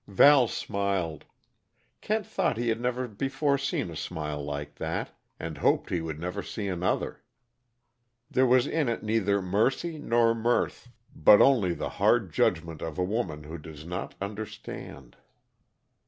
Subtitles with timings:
[0.07, 1.25] Val smiled.
[2.01, 6.39] Kent thought he had never before seen a smile like that, and hoped he never
[6.39, 7.21] would see another.
[8.27, 13.03] There was in it neither mercy nor mirth, but only the hard judgment of a
[13.03, 15.17] woman who does not understand.